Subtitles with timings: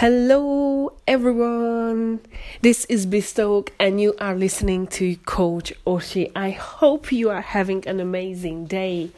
[0.00, 2.20] Hello, everyone.
[2.60, 6.30] This is Bistoke, and you are listening to Coach Oshi.
[6.36, 9.08] I hope you are having an amazing day.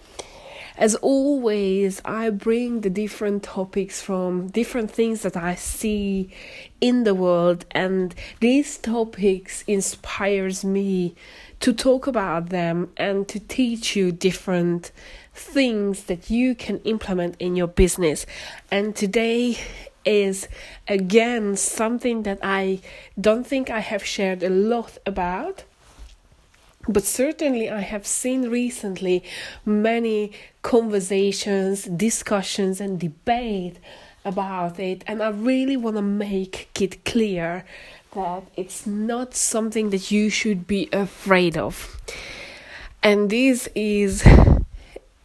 [0.77, 6.31] As always, I bring the different topics from different things that I see
[6.81, 11.17] in the world, and these topics inspires me
[11.59, 14.93] to talk about them and to teach you different
[15.35, 18.27] things that you can implement in your business.
[18.71, 19.59] And today
[20.09, 20.49] is
[20.89, 22.81] again something that I
[23.21, 25.65] don't think I have shared a lot about.
[26.89, 29.23] But certainly, I have seen recently
[29.67, 30.33] many
[30.63, 33.77] conversations, discussions, and debate
[34.25, 37.67] about it, and I really want to make it clear
[38.15, 42.01] that it's not something that you should be afraid of.
[43.03, 44.27] And this is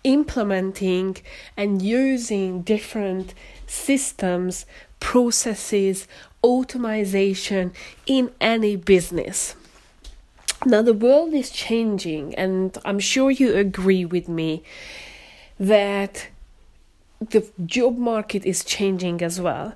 [0.04, 1.18] implementing
[1.56, 3.34] and using different
[3.74, 4.66] systems,
[5.00, 6.08] processes,
[6.44, 7.74] automation
[8.06, 9.56] in any business.
[10.66, 14.64] Now, the world is changing, and I'm sure you agree with me
[15.60, 16.28] that
[17.20, 19.76] the job market is changing as well.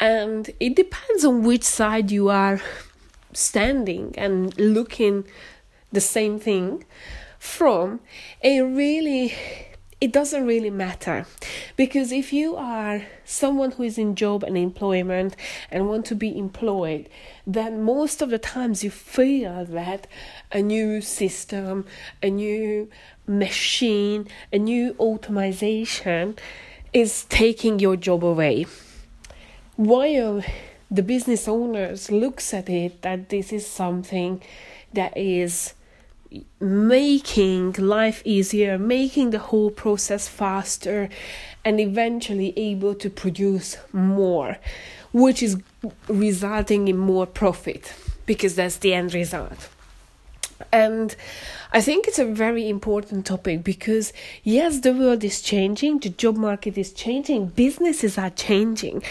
[0.00, 2.60] And it depends on which side you are
[3.32, 5.24] standing and looking
[5.92, 6.84] the same thing
[7.38, 8.00] from.
[8.42, 9.34] a really
[10.00, 11.26] it doesn't really matter.
[11.76, 15.36] Because if you are someone who is in job and employment
[15.70, 17.08] and want to be employed
[17.46, 20.06] then most of the times you feel that
[20.52, 21.84] a new system
[22.22, 22.88] a new
[23.26, 26.36] machine a new automation
[26.92, 28.66] is taking your job away.
[29.76, 30.42] While
[30.90, 34.42] the business owners looks at it that this is something
[34.92, 35.74] that is
[36.60, 41.08] making life easier, making the whole process faster,
[41.64, 44.56] and eventually able to produce more,
[45.12, 45.56] which is
[46.08, 47.92] resulting in more profit
[48.26, 49.68] because that's the end result.
[50.72, 51.14] And
[51.72, 54.12] I think it's a very important topic because,
[54.42, 59.02] yes, the world is changing, the job market is changing, businesses are changing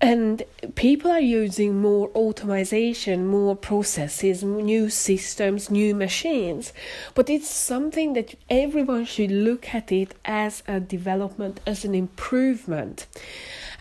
[0.00, 0.42] and
[0.74, 6.72] people are using more automation, more processes, new systems, new machines.
[7.14, 13.06] But it's something that everyone should look at it as a development, as an improvement.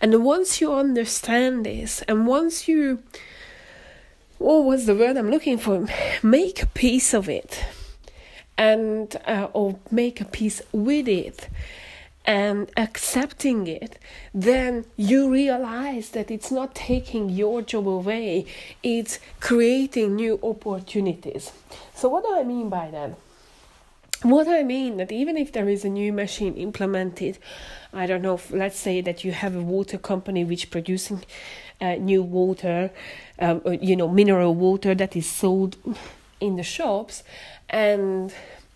[0.01, 3.03] And once you understand this, and once you,
[4.38, 5.88] what was the word I'm looking for?
[6.23, 7.63] Make a peace of it,
[8.57, 11.50] and uh, or make a peace with it
[12.25, 14.00] and accepting it,
[14.34, 18.46] then you realize that it's not taking your job away,
[18.81, 21.52] it's creating new opportunities.
[21.94, 23.12] So, what do I mean by that?
[24.24, 27.38] What I mean that even if there is a new machine implemented,
[27.94, 31.24] I don't know, let's say that you have a water company which producing
[31.80, 32.91] uh, new water,
[33.38, 35.78] um, uh, you know, mineral water that is sold
[36.40, 37.24] in the shops,
[37.69, 38.34] and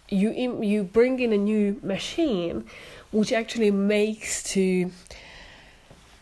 [0.10, 2.66] you you bring in a new machine
[3.12, 4.92] which actually makes to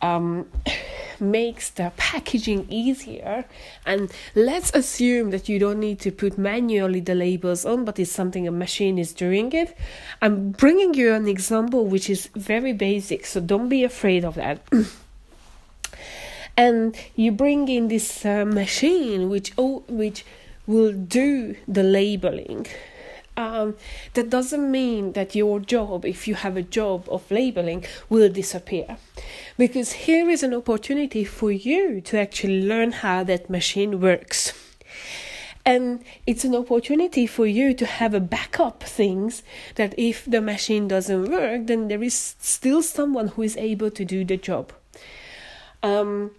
[0.02, 0.48] um,
[1.20, 3.46] makes the packaging easier.
[3.86, 8.12] And let's assume that you don't need to put manually the labels on but it's
[8.12, 9.76] something a machine is doing it.
[10.22, 14.62] I'm bringing you an example which is very basic so don't be afraid of that.
[16.60, 20.26] And you bring in this uh, machine which oh, which
[20.66, 22.66] will do the labeling
[23.38, 23.76] um,
[24.16, 28.98] that doesn't mean that your job, if you have a job of labeling, will disappear.
[29.58, 34.54] Because here is an opportunity for you to actually learn how that machine works.
[35.64, 39.44] And it's an opportunity for you to have a backup things
[39.76, 44.06] that if the machine doesn't work, then there is still someone who is able to
[44.06, 44.72] do the job.
[45.84, 46.32] Um,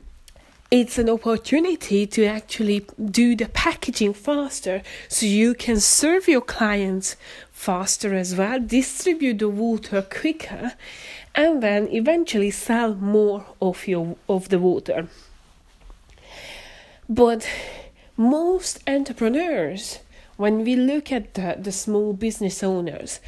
[0.70, 7.16] it's an opportunity to actually do the packaging faster so you can serve your clients
[7.50, 10.72] faster as well, distribute the water quicker,
[11.34, 15.08] and then eventually sell more of your of the water.
[17.08, 17.48] But
[18.16, 20.00] most entrepreneurs
[20.38, 23.18] when we look at the, the small business owners,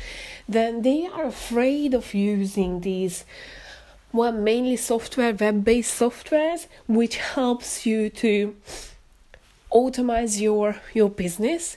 [0.49, 3.25] then they are afraid of using these
[4.13, 8.57] well, mainly software, web based softwares, which helps you to
[9.73, 11.77] automate your your business.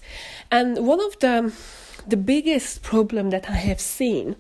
[0.52, 1.54] And one of the
[2.08, 4.36] the biggest problem that I have seen,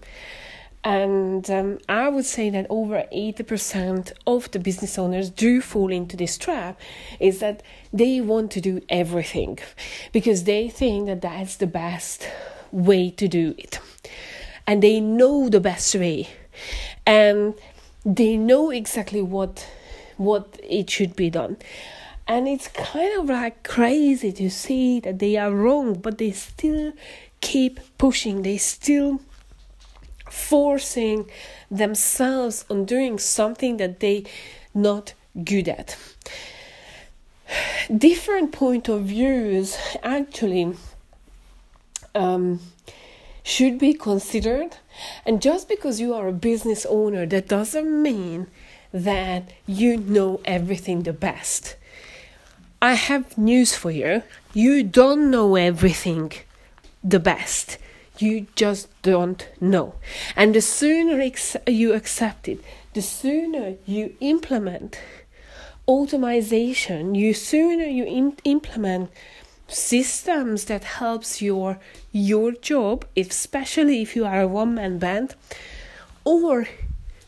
[0.84, 6.18] and um, I would say that over 80% of the business owners do fall into
[6.18, 6.80] this trap,
[7.20, 7.64] is that
[7.94, 9.60] they want to do everything
[10.12, 12.28] because they think that that's the best
[12.72, 13.80] way to do it.
[14.68, 16.28] And they know the best way.
[17.06, 17.54] And
[18.06, 19.68] they know exactly what
[20.18, 21.58] what it should be done.
[22.28, 26.94] And it's kind of like crazy to see that they are wrong, but they still
[27.42, 29.20] keep pushing, they still
[30.30, 31.30] forcing
[31.70, 34.24] themselves on doing something that they
[34.74, 35.14] not
[35.44, 35.98] good at.
[37.98, 40.76] Different point of views actually
[42.16, 42.60] um,
[43.44, 44.78] should be considered.
[45.26, 48.48] And just because you are a business owner, that doesn't mean
[48.92, 51.76] that you know everything the best.
[52.82, 54.24] I have news for you.
[54.54, 56.34] You don't know everything
[57.04, 57.78] the best.
[58.20, 59.96] You just don't know.
[60.36, 61.22] And the sooner
[61.66, 62.60] you accept it,
[62.94, 65.00] the sooner you implement
[65.88, 69.10] automation, you sooner you in- implement
[69.74, 71.80] systems that helps your
[72.12, 75.36] your job, especially if you are a one man band,
[76.24, 76.68] or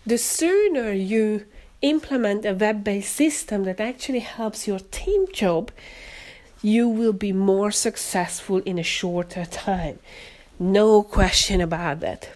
[0.06, 1.46] the sooner you
[1.82, 5.72] implement a web based system that actually helps your team job,
[6.62, 10.00] you will be more successful in a shorter time.
[10.60, 12.30] No question about that.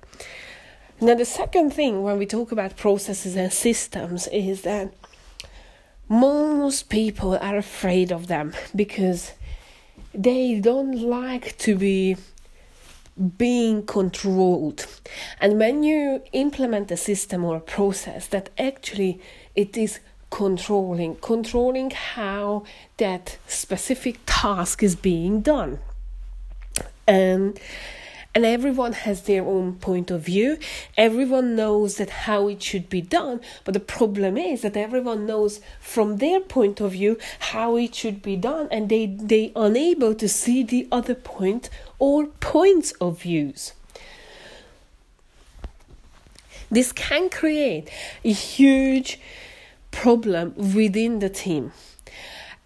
[1.02, 4.92] Now, the second thing when we talk about processes and systems is that
[6.10, 9.32] most people are afraid of them because
[10.14, 12.18] they don't like to be
[13.38, 14.88] being controlled.
[15.42, 19.20] And when you implement a system or a process that actually
[19.56, 22.64] it is controlling controlling how
[22.98, 25.80] that specific task is being done.
[27.08, 27.60] And
[28.36, 30.60] and everyone has their own point of view.
[30.96, 33.42] Everyone knows that how it should be done.
[33.64, 38.22] But the problem is that everyone knows from their point of view how it should
[38.22, 38.68] be done.
[38.72, 43.74] And they they unable to see the other point or points of views.
[46.72, 47.90] This can create
[48.24, 49.20] a huge
[49.90, 51.72] problem within the team.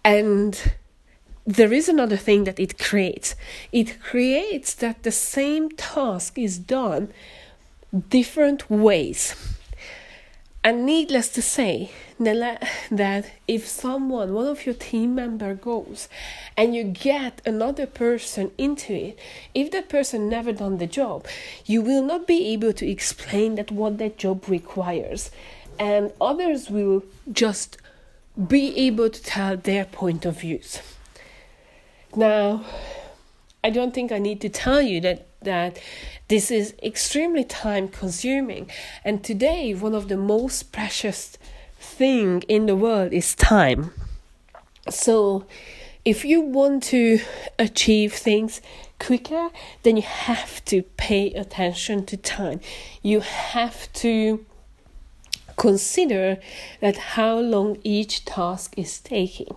[0.04, 0.60] And
[1.46, 3.34] there is another thing that it creates.
[3.70, 7.12] It creates that the same task is done
[8.08, 9.34] different ways.
[10.62, 16.08] And needless to say, that if someone, one of your team member goes
[16.56, 19.18] and you get another person into it,
[19.54, 21.26] if that person never done the job,
[21.66, 25.30] you will not be able to explain that what that job requires.
[25.78, 27.76] And others will just
[28.48, 30.80] be able to tell their point of views.
[32.16, 32.64] Now,
[33.64, 35.78] I don't think I need to tell you that that
[36.28, 38.70] this is extremely time consuming
[39.04, 41.36] and today one of the most precious
[41.78, 43.90] thing in the world is time.
[44.88, 45.44] So,
[46.04, 47.20] if you want to
[47.58, 48.60] achieve things
[48.98, 49.50] quicker,
[49.82, 52.60] then you have to pay attention to time.
[53.02, 54.44] You have to
[55.56, 56.38] consider
[56.80, 59.56] that how long each task is taking.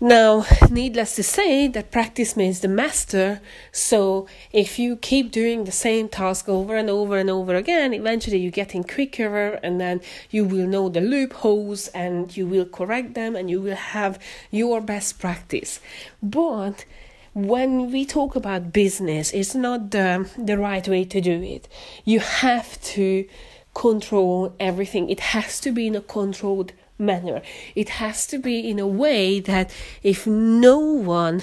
[0.00, 3.40] Now, needless to say, that practice makes the master.
[3.70, 8.38] So, if you keep doing the same task over and over and over again, eventually
[8.38, 10.00] you're getting quicker, and then
[10.30, 14.18] you will know the loopholes and you will correct them and you will have
[14.50, 15.78] your best practice.
[16.20, 16.84] But
[17.32, 21.68] when we talk about business, it's not the, the right way to do it.
[22.04, 23.26] You have to
[23.74, 26.72] control everything, it has to be in a controlled
[27.04, 27.42] manner.
[27.74, 31.42] It has to be in a way that if no one,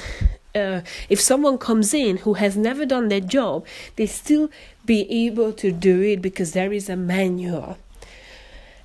[0.56, 3.65] uh, if someone comes in who has never done their job,
[3.96, 4.50] they still
[4.86, 7.77] be able to do it because there is a manual.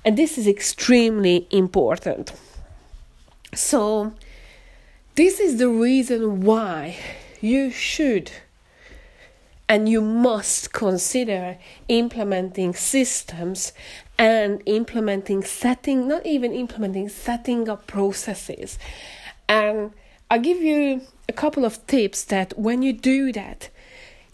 [0.05, 2.33] And this is extremely important.
[3.53, 4.13] So,
[5.15, 6.97] this is the reason why
[7.41, 8.31] you should
[9.69, 11.57] and you must consider
[11.87, 13.73] implementing systems
[14.17, 18.79] and implementing setting not even implementing setting up processes.
[19.47, 19.91] And
[20.29, 23.69] i'll give you a couple of tips that when you do that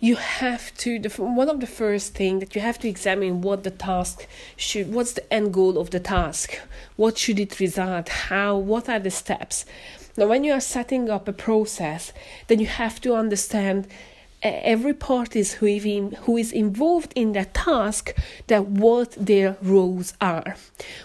[0.03, 3.63] you have to the one of the first thing that you have to examine what
[3.63, 6.59] the task should what's the end goal of the task?
[6.97, 8.09] What should it result?
[8.09, 9.65] How what are the steps?
[10.17, 12.11] Now when you are setting up a process
[12.47, 13.87] then you have to understand
[14.43, 18.13] every party who, even, who is involved in that task
[18.47, 20.55] that what their roles are.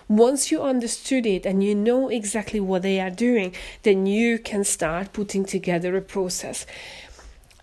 [0.08, 3.54] Once you understood it and you know exactly what they are doing,
[3.84, 6.66] then you can start putting together a process.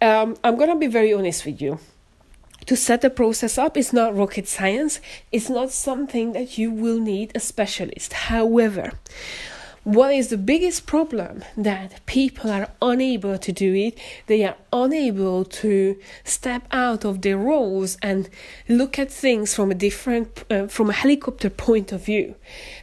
[0.01, 1.79] Um, I'm gonna be very honest with you.
[2.67, 4.99] To set a process up is not rocket science.
[5.31, 8.13] It's not something that you will need a specialist.
[8.13, 8.93] However,
[9.85, 11.43] what is the biggest problem?
[11.55, 13.97] That people are unable to do it.
[14.25, 18.27] They are unable to step out of their roles and
[18.67, 22.33] look at things from a different uh, from a helicopter point of view.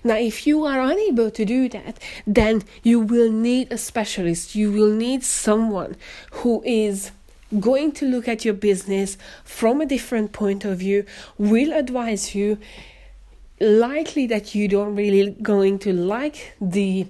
[0.04, 4.54] Now if you are unable to do that then you will need a specialist.
[4.54, 5.96] You will need someone
[6.30, 7.10] who is
[7.58, 11.04] going to look at your business from a different point of view
[11.36, 12.58] will advise you
[13.62, 17.06] likely that you don't really going to like the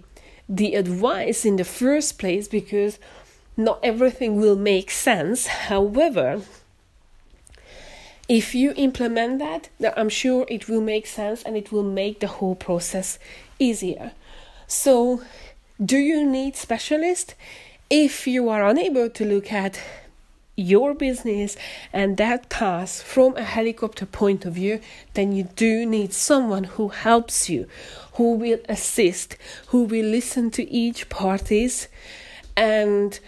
[0.49, 2.99] the advice in the first place because
[3.56, 5.47] not everything will make sense.
[5.47, 6.42] However
[8.28, 12.26] if you implement that i'm sure it will make sense and it will make the
[12.26, 13.18] whole process
[13.59, 14.12] easier.
[14.66, 15.23] So
[15.85, 17.35] do you need specialist?
[17.90, 19.80] If you are unable to look at
[20.56, 21.56] your business
[21.92, 24.80] and that task from a helicopter point of view,
[25.14, 27.66] then you do need someone who helps you,
[28.14, 29.37] who will assist,
[29.68, 31.88] who will listen to each parties
[32.56, 33.18] and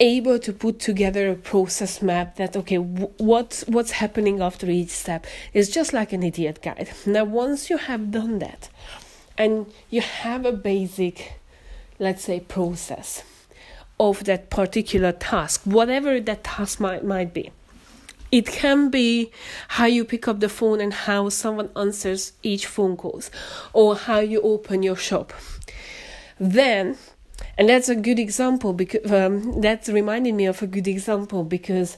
[0.00, 5.24] able to put together a process map that okay what's what's happening after each step
[5.52, 6.90] is just like an idiot guide.
[7.06, 8.68] Now once you have done that
[9.38, 11.34] and you have a basic
[12.00, 13.22] let's say process
[13.98, 17.50] of that particular task, whatever that task might, might be.
[18.32, 19.30] It can be
[19.68, 23.30] how you pick up the phone and how someone answers each phone calls,
[23.72, 25.32] or how you open your shop.
[26.40, 26.96] Then,
[27.56, 31.96] and that's a good example because um, that's reminding me of a good example because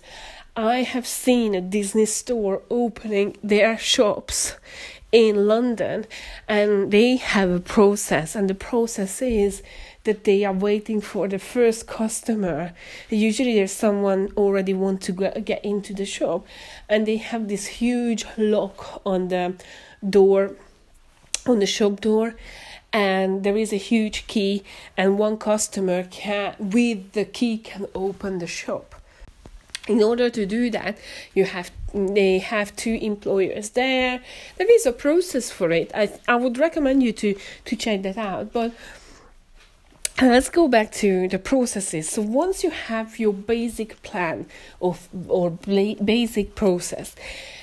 [0.54, 4.56] I have seen a Disney store opening their shops
[5.12, 6.04] in London,
[6.48, 9.62] and they have a process, and the process is
[10.04, 12.72] that they are waiting for the first customer.
[13.10, 16.46] Usually, there's someone already want to get into the shop,
[16.88, 19.54] and they have this huge lock on the
[20.08, 20.52] door,
[21.46, 22.34] on the shop door,
[22.92, 24.62] and there is a huge key,
[24.96, 28.94] and one customer can, with the key, can open the shop.
[29.88, 30.98] In order to do that,
[31.32, 34.20] you have they have two employers there.
[34.58, 35.90] There is a process for it.
[35.94, 37.34] I I would recommend you to
[37.64, 38.72] to check that out, but
[40.22, 42.08] let's go back to the processes.
[42.08, 44.46] So once you have your basic plan
[44.80, 47.14] of or basic process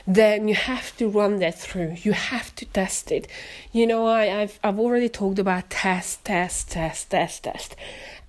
[0.06, 1.96] then you have to run that through.
[2.02, 3.28] You have to test it.
[3.72, 7.76] You know I, have I've already talked about test test test test test.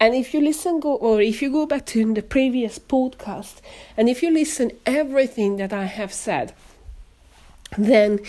[0.01, 3.57] And if you listen go or if you go back to the previous podcast
[3.97, 6.53] and if you listen everything that i have said
[7.79, 8.21] then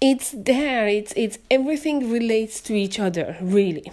[0.00, 0.88] it's there.
[0.88, 3.92] It's it's everything relates to each other really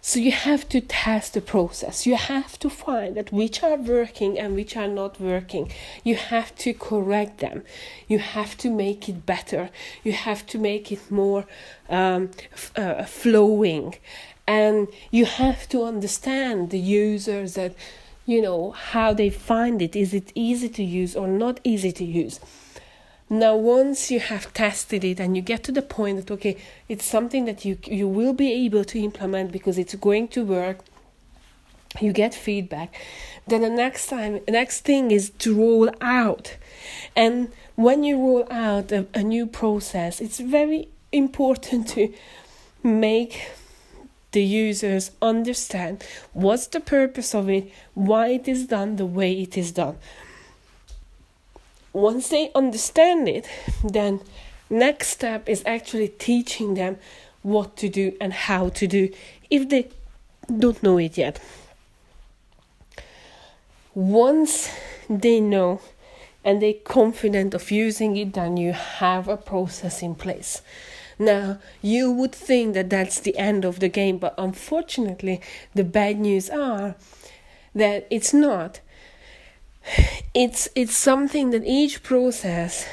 [0.00, 2.06] so you have to test the process.
[2.06, 5.70] You have to find that which are working and which are not working.
[6.04, 7.64] You have to correct them.
[8.06, 9.70] You have to make it better.
[10.04, 11.46] You have to make it more
[11.88, 13.96] um, f- uh, flowing.
[14.46, 17.74] And you have to understand the users that,
[18.24, 19.94] you know, how they find it.
[19.96, 22.40] Is it easy to use or not easy to use?
[23.30, 26.56] Now, once you have tested it and you get to the point that okay,
[26.88, 30.78] it's something that you you will be able to implement because it's going to work,
[32.00, 32.94] you get feedback.
[33.46, 36.56] Then the next time, the next thing is to roll out,
[37.14, 42.12] and when you roll out a, a new process, it's very important to
[42.82, 43.50] make
[44.32, 49.58] the users understand what's the purpose of it, why it is done the way it
[49.58, 49.98] is done
[51.92, 53.48] once they understand it,
[53.84, 54.20] then
[54.70, 56.98] next step is actually teaching them
[57.42, 59.10] what to do and how to do
[59.50, 59.88] if they
[60.58, 61.40] don't know it yet.
[63.94, 64.70] Once
[65.08, 65.80] they know
[66.44, 70.62] and they're confident of using it, then you have a process in place.
[71.18, 75.40] Now, you would think that that's the end of the game, but unfortunately,
[75.74, 76.94] the bad news are
[77.74, 78.80] that it's not
[80.34, 82.86] it's it's something that each process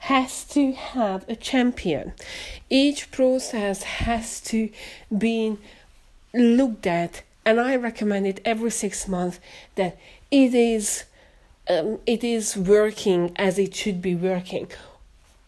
[0.00, 2.12] has to have a champion.
[2.68, 4.70] Each process has to
[5.16, 5.56] be
[6.32, 9.40] looked at and i recommend it every six months
[9.74, 9.98] that
[10.30, 11.04] it is
[11.68, 14.68] um, it is working as it should be working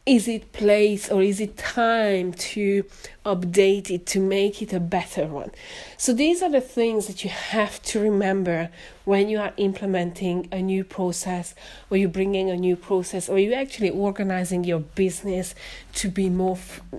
[0.05, 2.85] is it place or is it time to
[3.25, 5.53] update it to make it a better one?
[5.97, 8.71] So these are the things that you have to remember
[9.05, 11.55] when you are implementing a new process
[11.89, 15.55] or you're bringing a new process or you're actually organizing your business
[15.95, 16.59] to be more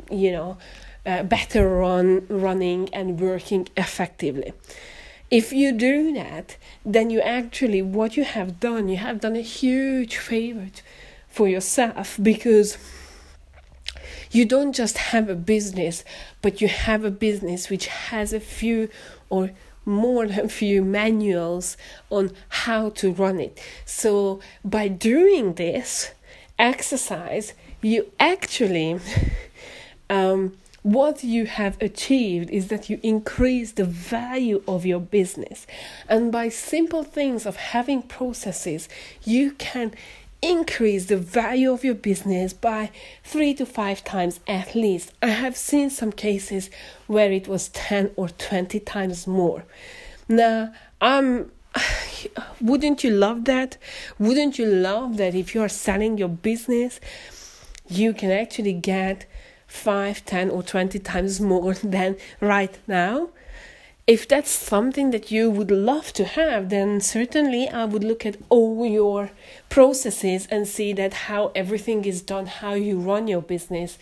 [0.09, 0.57] you know
[1.05, 4.53] uh, better run running and working effectively.
[5.29, 6.55] If you do that
[6.85, 10.69] then you actually what you have done you have done a huge favor
[11.33, 12.77] for yourself because
[14.29, 16.03] you don't just have a business,
[16.43, 18.87] but you have a business which has a few
[19.31, 19.51] or
[19.83, 21.75] more than a few manuals
[22.11, 23.59] on how to run it.
[23.83, 26.11] So by doing this
[26.59, 28.99] exercise, you actually
[30.09, 35.65] um, what you have achieved is that you increase the value of your business.
[36.07, 38.89] And by simple things of having processes,
[39.23, 39.93] you can
[40.43, 42.91] increase the value of your business by
[43.23, 45.13] three to five times at least.
[45.21, 46.69] I have seen some cases
[47.07, 49.63] where it was 10 or 20 times more.
[50.27, 51.51] Now, I'm um,
[52.61, 53.77] wouldn't you love that?
[54.19, 56.99] Wouldn't you love that if you are selling your business,
[57.87, 59.25] you can actually get
[59.67, 63.29] 5, 10, or 20 times more than right now?
[64.05, 68.35] If that's something that you would love to have, then certainly I would look at
[68.49, 69.31] all your
[69.69, 73.97] processes and see that how everything is done, how you run your business,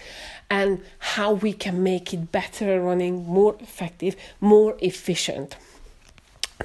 [0.49, 5.55] and how we can make it better running, more effective, more efficient.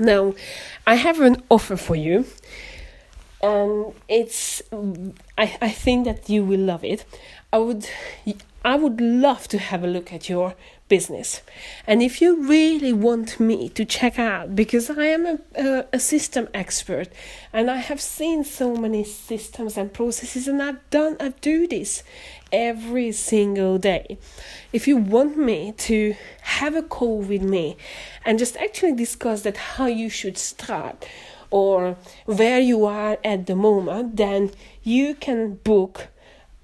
[0.01, 0.35] Now,
[0.87, 2.25] I have an offer for you,
[3.43, 4.63] and it's
[5.37, 7.05] I, I think that you will love it.
[7.53, 7.87] I would
[8.65, 10.55] I would love to have a look at your
[10.89, 11.43] business.
[11.87, 15.99] And if you really want me to check out, because I am a, a, a,
[15.99, 17.09] system expert
[17.53, 22.03] and I have seen so many systems and processes, and I've done, I do this
[22.53, 24.19] every single day.
[24.73, 27.77] If you want me to have a call with me
[28.25, 31.07] and just actually discuss that how you should start
[31.51, 34.53] or where you are at the moment, then
[34.83, 36.09] you can book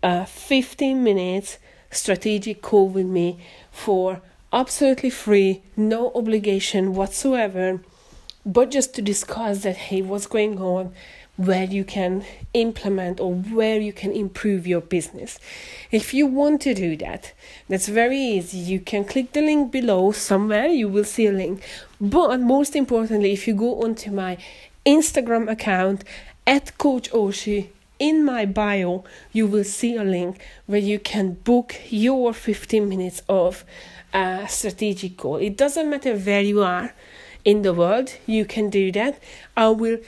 [0.02, 1.58] a 15 minutes
[1.92, 3.38] strategic call with me
[3.70, 4.20] for
[4.52, 7.80] absolutely free, no obligation whatsoever,
[8.44, 10.92] but just to discuss that hey, what's going on,
[11.36, 15.38] where you can implement or where you can improve your business.
[15.90, 17.32] If you want to do that,
[17.68, 18.58] that's very easy.
[18.58, 21.62] You can click the link below somewhere, you will see a link.
[22.00, 24.36] But most importantly, if you go onto my
[24.84, 26.04] Instagram account
[26.46, 27.68] at Coach Oshi,
[28.02, 33.22] in my bio, you will see a link where you can book your 15 minutes
[33.28, 33.64] of
[34.12, 35.36] a strategic goal.
[35.36, 36.92] It doesn't matter where you are
[37.44, 39.20] in the world, you can do that.
[39.56, 39.98] I will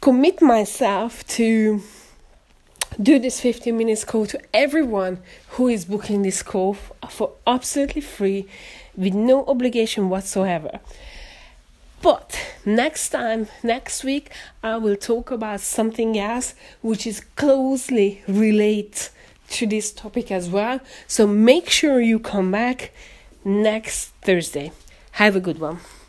[0.00, 1.82] commit myself to
[3.02, 5.18] do this 15 minutes call to everyone
[5.50, 6.74] who is booking this call
[7.08, 8.46] for absolutely free
[8.96, 10.78] with no obligation whatsoever.
[12.02, 14.30] But next time, next week,
[14.62, 19.08] I will talk about something else which is closely related
[19.50, 20.80] to this topic as well.
[21.06, 22.92] So make sure you come back
[23.44, 24.72] next Thursday.
[25.12, 25.80] Have a good one.